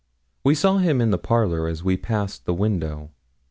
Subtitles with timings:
[0.43, 3.11] We saw him in the parlour as we passed the window.